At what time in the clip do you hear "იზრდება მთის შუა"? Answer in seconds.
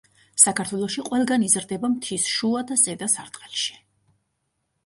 1.49-2.65